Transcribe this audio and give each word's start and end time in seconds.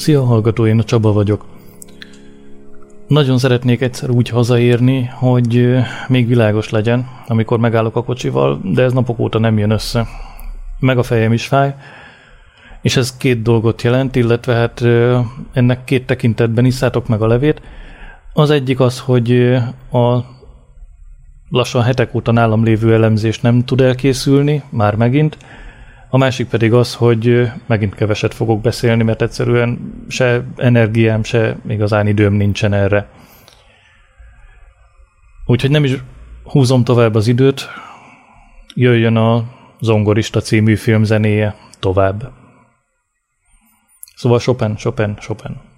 Szia 0.00 0.24
hallgató, 0.24 0.66
én 0.66 0.78
a 0.78 0.84
Csaba 0.84 1.12
vagyok. 1.12 1.44
Nagyon 3.06 3.38
szeretnék 3.38 3.80
egyszer 3.80 4.10
úgy 4.10 4.28
hazaérni, 4.28 5.04
hogy 5.04 5.76
még 6.08 6.26
világos 6.26 6.70
legyen, 6.70 7.08
amikor 7.26 7.58
megállok 7.58 7.96
a 7.96 8.04
kocsival, 8.04 8.60
de 8.64 8.82
ez 8.82 8.92
napok 8.92 9.18
óta 9.18 9.38
nem 9.38 9.58
jön 9.58 9.70
össze. 9.70 10.06
Meg 10.78 10.98
a 10.98 11.02
fejem 11.02 11.32
is 11.32 11.46
fáj, 11.46 11.74
és 12.82 12.96
ez 12.96 13.16
két 13.16 13.42
dolgot 13.42 13.82
jelent, 13.82 14.16
illetve 14.16 14.54
hát 14.54 14.80
ennek 15.52 15.84
két 15.84 16.06
tekintetben 16.06 16.64
iszátok 16.64 17.08
meg 17.08 17.22
a 17.22 17.26
levét. 17.26 17.62
Az 18.32 18.50
egyik 18.50 18.80
az, 18.80 19.00
hogy 19.00 19.54
a 19.92 20.24
lassan 21.48 21.82
hetek 21.82 22.14
óta 22.14 22.32
nálam 22.32 22.64
lévő 22.64 22.94
elemzés 22.94 23.40
nem 23.40 23.64
tud 23.64 23.80
elkészülni, 23.80 24.62
már 24.70 24.94
megint, 24.94 25.36
a 26.10 26.16
másik 26.16 26.48
pedig 26.48 26.72
az, 26.72 26.94
hogy 26.94 27.50
megint 27.66 27.94
keveset 27.94 28.34
fogok 28.34 28.60
beszélni, 28.60 29.02
mert 29.02 29.22
egyszerűen 29.22 29.94
se 30.08 30.44
energiám, 30.56 31.22
se 31.22 31.56
igazán 31.68 32.06
időm 32.06 32.32
nincsen 32.32 32.72
erre. 32.72 33.08
Úgyhogy 35.46 35.70
nem 35.70 35.84
is 35.84 35.96
húzom 36.42 36.84
tovább 36.84 37.14
az 37.14 37.26
időt, 37.26 37.68
jöjjön 38.74 39.16
a 39.16 39.44
Zongorista 39.80 40.40
című 40.40 40.76
film 40.76 41.04
zenéje 41.04 41.56
tovább. 41.78 42.32
Szóval 44.14 44.38
Chopin, 44.38 44.76
Chopin, 44.76 45.16
Chopin. 45.16 45.69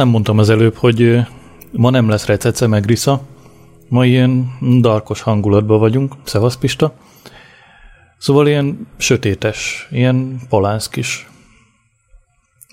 Nem 0.00 0.08
mondtam 0.08 0.38
az 0.38 0.50
előbb, 0.50 0.74
hogy 0.74 1.20
ma 1.72 1.90
nem 1.90 2.08
lesz 2.08 2.26
recece 2.26 2.66
meg 2.66 2.84
Risza, 2.84 3.22
ma 3.88 4.06
ilyen 4.06 4.58
darkos 4.80 5.20
hangulatban 5.20 5.78
vagyunk, 5.78 6.14
szevasz 6.22 6.56
Pista. 6.56 6.94
Szóval 8.18 8.46
ilyen 8.46 8.86
sötétes, 8.96 9.88
ilyen 9.90 10.40
palánszkis. 10.48 11.28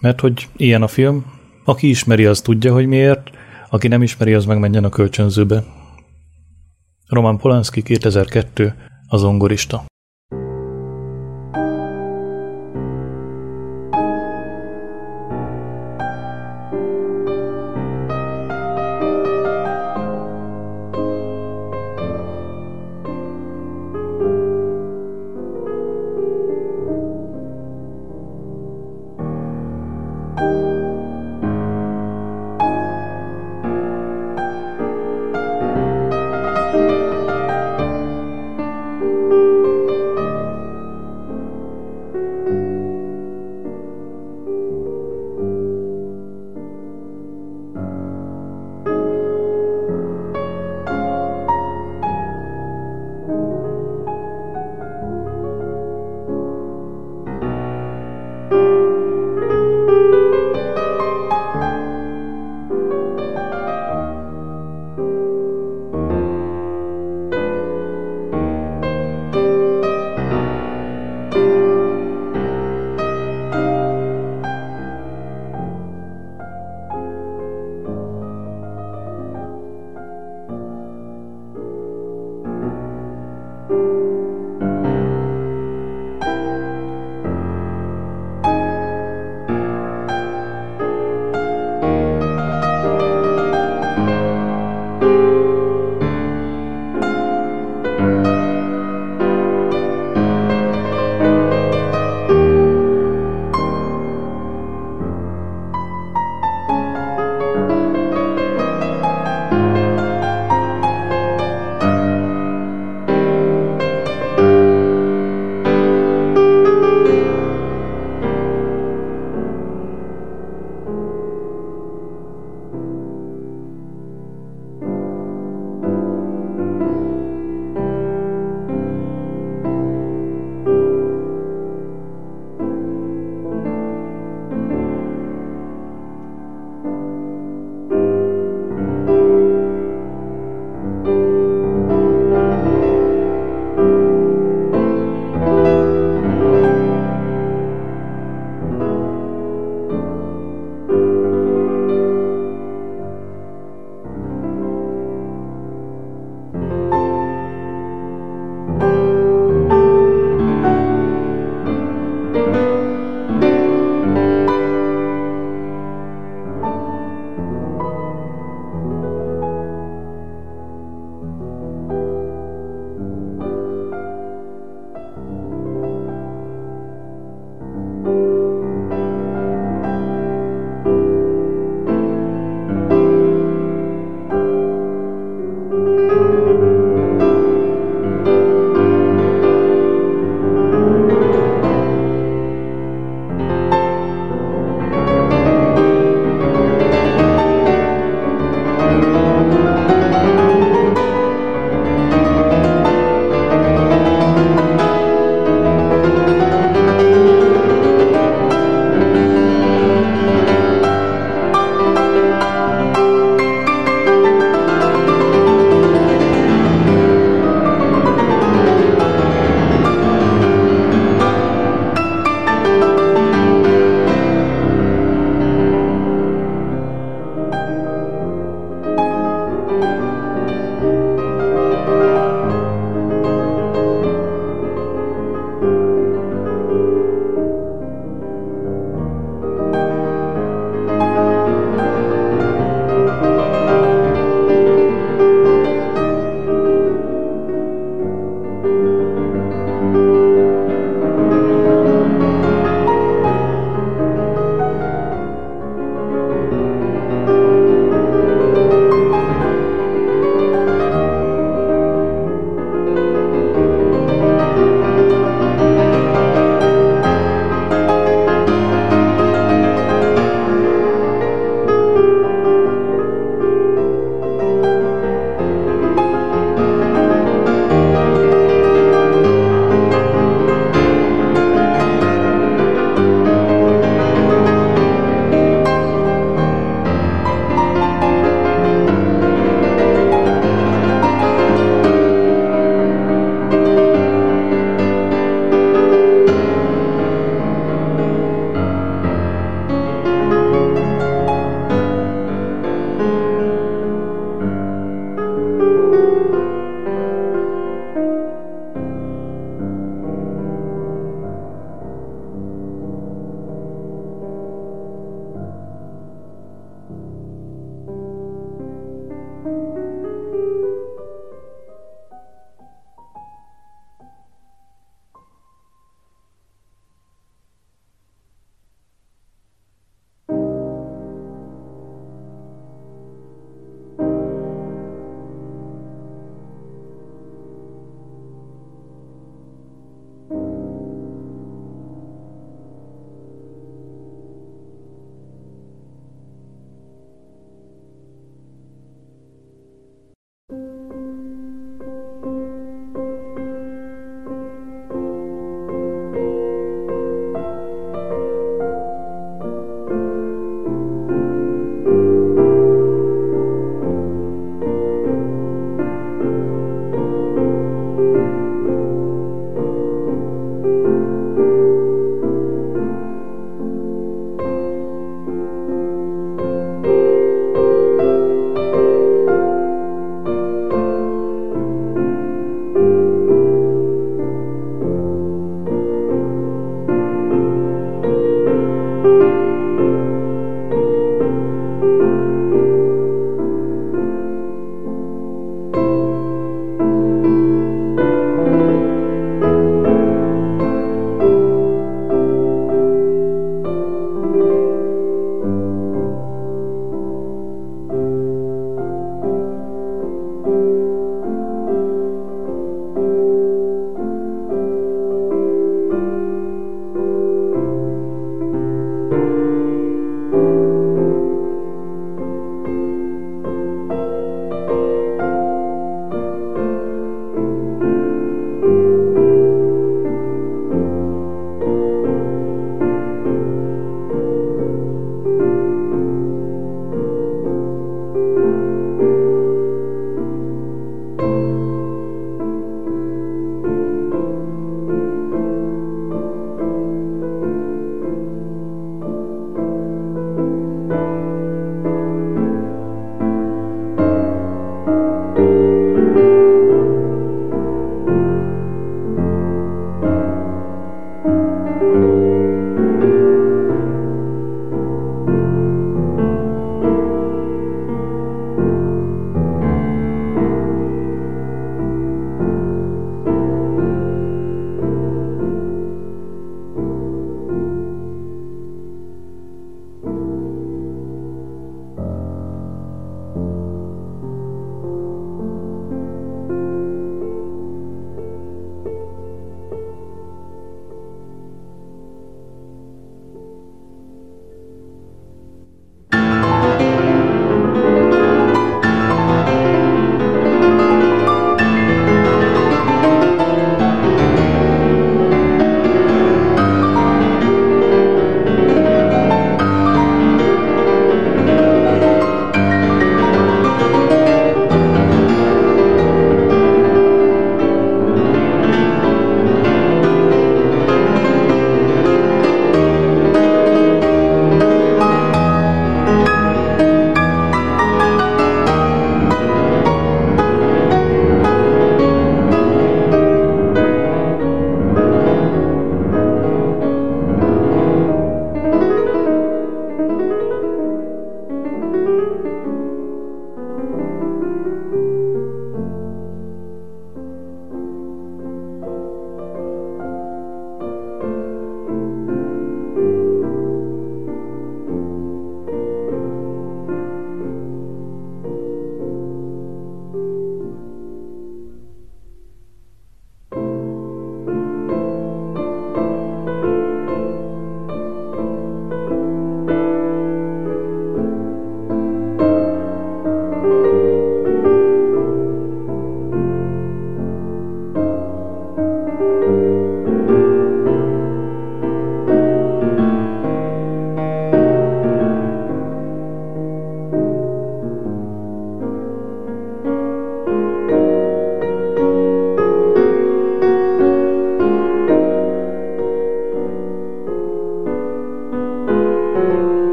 Mert 0.00 0.20
hogy 0.20 0.48
ilyen 0.56 0.82
a 0.82 0.86
film, 0.88 1.24
aki 1.64 1.88
ismeri, 1.88 2.24
az 2.24 2.40
tudja, 2.40 2.72
hogy 2.72 2.86
miért, 2.86 3.30
aki 3.70 3.88
nem 3.88 4.02
ismeri, 4.02 4.34
az 4.34 4.44
meg 4.44 4.58
menjen 4.58 4.84
a 4.84 4.88
kölcsönzőbe. 4.88 5.64
Roman 7.08 7.38
Polanski 7.38 7.82
2002, 7.82 8.74
az 9.08 9.22
ongorista. 9.22 9.84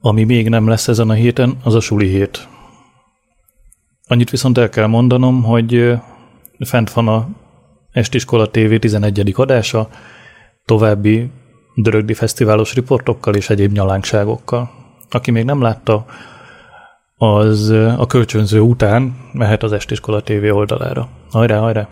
Ami 0.00 0.24
még 0.24 0.48
nem 0.48 0.68
lesz 0.68 0.88
ezen 0.88 1.10
a 1.10 1.12
héten, 1.12 1.56
az 1.62 1.74
a 1.74 1.80
suli 1.80 2.08
hét. 2.08 2.48
Annyit 4.06 4.30
viszont 4.30 4.58
el 4.58 4.68
kell 4.68 4.86
mondanom, 4.86 5.42
hogy 5.42 5.94
fent 6.58 6.92
van 6.92 7.08
a 7.08 7.28
Estiskola 7.92 8.50
TV 8.50 8.74
11. 8.74 9.32
adása, 9.36 9.88
további 10.64 11.30
Dörögdi 11.74 12.14
Fesztiválos 12.14 12.74
riportokkal 12.74 13.34
és 13.34 13.50
egyéb 13.50 13.72
nyalánkságokkal. 13.72 14.70
Aki 15.10 15.30
még 15.30 15.44
nem 15.44 15.60
látta, 15.60 16.04
az 17.16 17.70
a 17.70 18.06
kölcsönző 18.06 18.60
után 18.60 19.16
mehet 19.32 19.62
az 19.62 19.72
Estiskola 19.72 20.22
TV 20.22 20.44
oldalára. 20.54 21.08
Hajrá, 21.30 21.58
hajrá! 21.58 21.88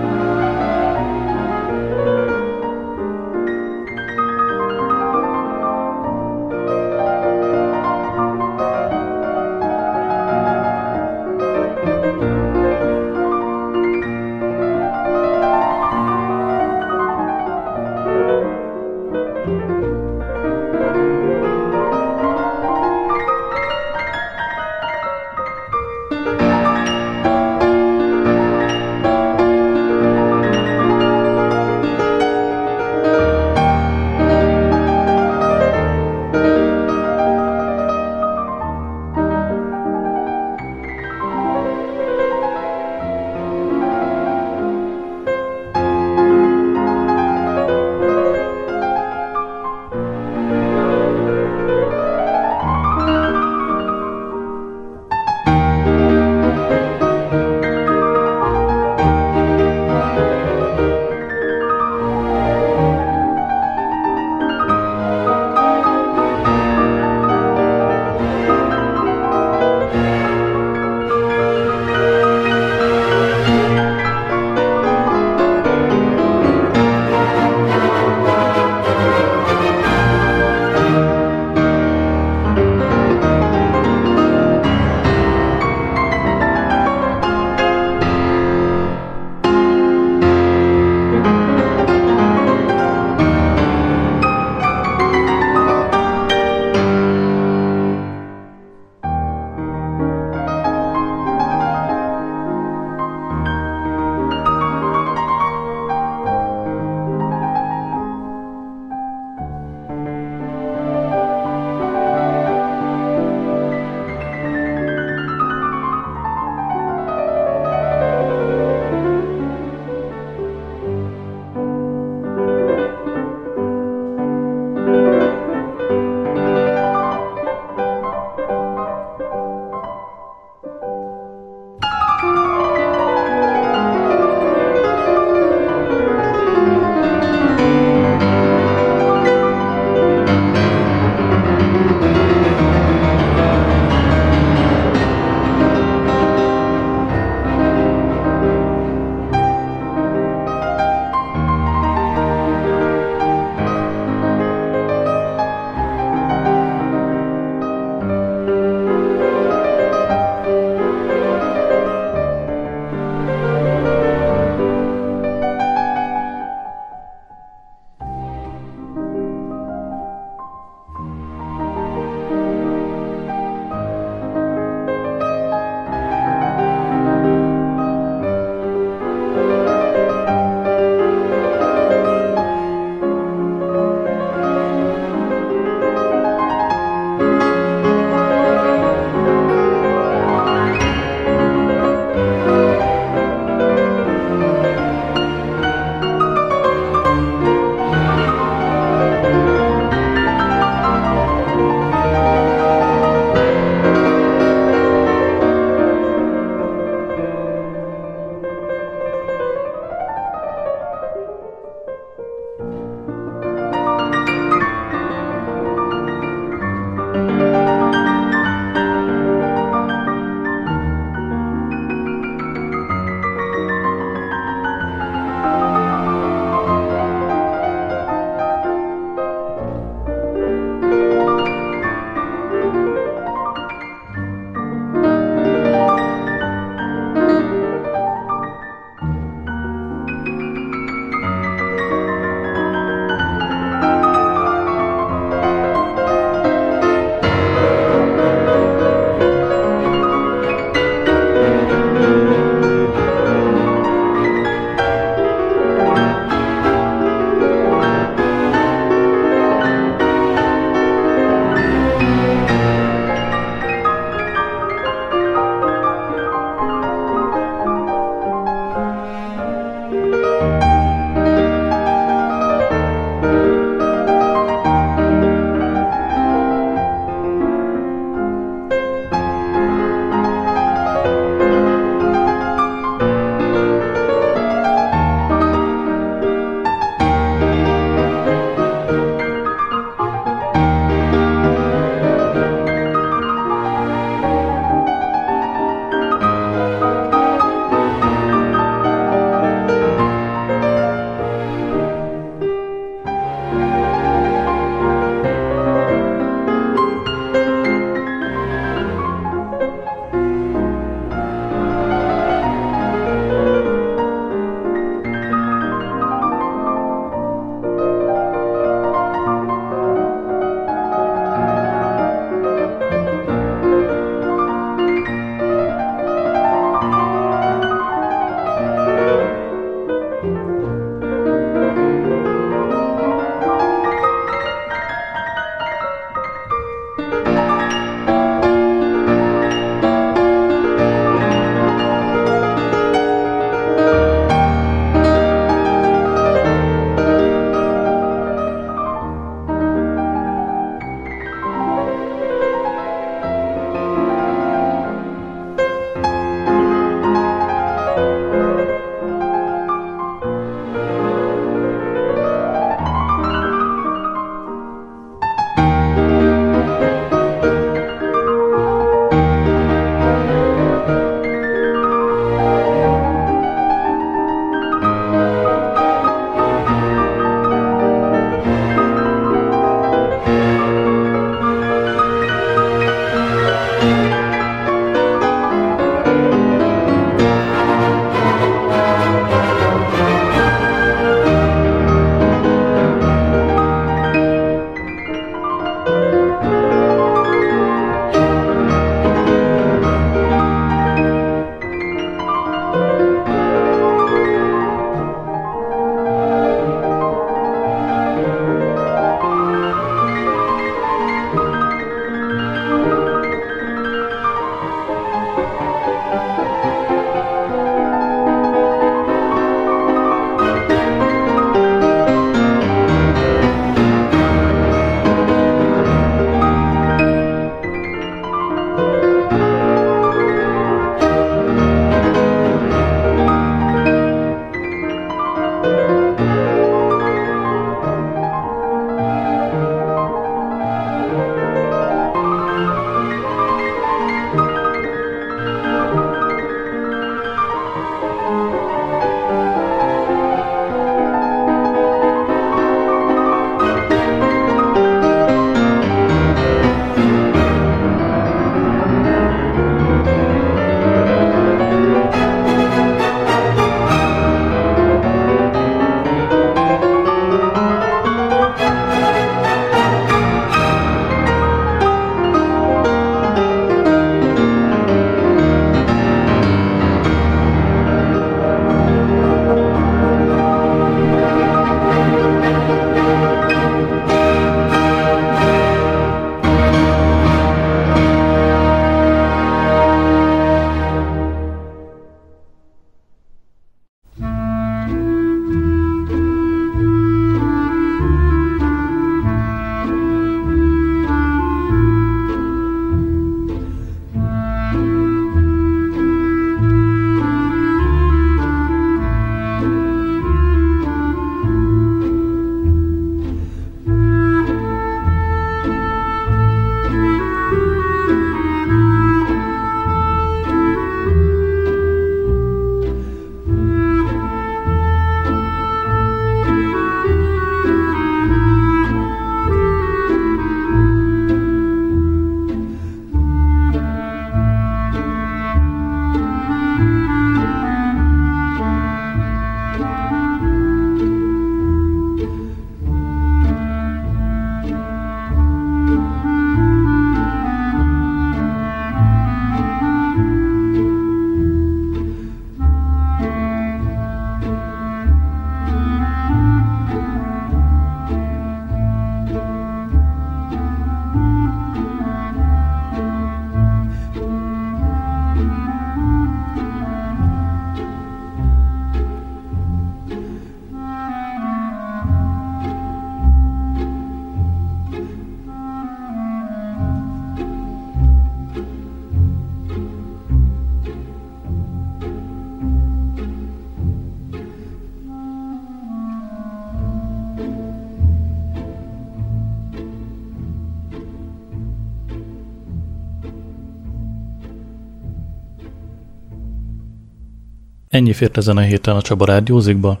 Ennyi 598.22 598.30
fért 598.30 598.46
ezen 598.46 598.56
a 598.56 598.60
héten 598.60 598.96
a 598.96 599.02
Csaba 599.02 599.24
Rádiózikba, 599.24 600.00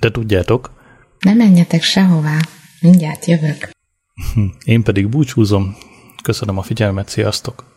de 0.00 0.10
tudjátok... 0.10 0.70
Ne 1.18 1.34
menjetek 1.34 1.82
sehová, 1.82 2.38
mindjárt 2.80 3.24
jövök. 3.24 3.70
Én 4.64 4.82
pedig 4.82 5.08
búcsúzom. 5.08 5.76
Köszönöm 6.22 6.58
a 6.58 6.62
figyelmet, 6.62 7.08
sziasztok! 7.08 7.73